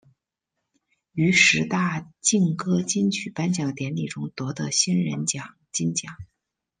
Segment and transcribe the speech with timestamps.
[1.11, 6.15] 于十大劲歌金曲颁奖典礼中夺得新人奖金奖。